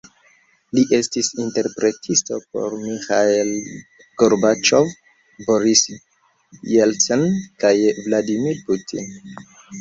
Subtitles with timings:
[0.75, 3.51] Li estis interpretisto por Miĥail
[4.23, 4.89] Gorbaĉov,
[5.51, 5.85] Boris
[6.73, 7.27] Jelcin,
[7.67, 9.15] kaj Vladimir Putin.